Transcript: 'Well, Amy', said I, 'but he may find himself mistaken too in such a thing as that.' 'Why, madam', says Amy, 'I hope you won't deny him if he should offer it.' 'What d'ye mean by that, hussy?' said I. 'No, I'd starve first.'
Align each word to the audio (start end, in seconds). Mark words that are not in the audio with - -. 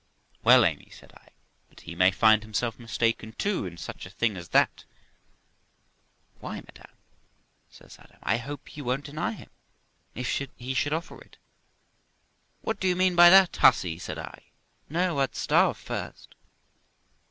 'Well, 0.43 0.65
Amy', 0.65 0.89
said 0.89 1.13
I, 1.15 1.27
'but 1.69 1.81
he 1.81 1.93
may 1.93 2.09
find 2.09 2.41
himself 2.41 2.79
mistaken 2.79 3.33
too 3.33 3.67
in 3.67 3.77
such 3.77 4.07
a 4.07 4.09
thing 4.09 4.35
as 4.35 4.49
that.' 4.49 4.83
'Why, 6.39 6.55
madam', 6.55 6.97
says 7.69 7.99
Amy, 7.99 8.17
'I 8.23 8.37
hope 8.37 8.75
you 8.75 8.83
won't 8.83 9.05
deny 9.05 9.33
him 9.33 9.51
if 10.15 10.39
he 10.57 10.73
should 10.73 10.93
offer 10.93 11.21
it.' 11.21 11.37
'What 12.61 12.79
d'ye 12.79 12.95
mean 12.95 13.15
by 13.15 13.29
that, 13.29 13.57
hussy?' 13.57 13.99
said 13.99 14.17
I. 14.17 14.45
'No, 14.89 15.19
I'd 15.19 15.35
starve 15.35 15.77
first.' 15.77 16.33